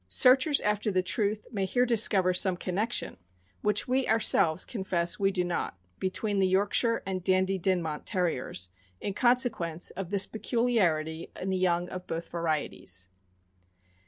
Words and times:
Searchers 0.07 0.59
after 0.61 0.89
the 0.91 1.03
truth 1.03 1.45
may 1.51 1.63
here 1.65 1.85
discover 1.85 2.33
some 2.33 2.57
connection, 2.57 3.17
which 3.61 3.87
we 3.87 4.07
our 4.07 4.19
selves 4.19 4.65
confess 4.65 5.19
we 5.19 5.29
do 5.29 5.43
not, 5.43 5.77
between 5.99 6.39
the 6.39 6.47
Yorkshire 6.47 7.03
and 7.05 7.23
Dandy 7.23 7.59
Dininont 7.59 8.01
Terriers, 8.03 8.69
in 8.99 9.13
consequence 9.13 9.91
of 9.91 10.09
this 10.09 10.25
peculiarity 10.25 11.29
in 11.39 11.51
the 11.51 11.55
young 11.57 11.87
of 11.89 12.07
both 12.07 12.29
varieties. 12.29 13.09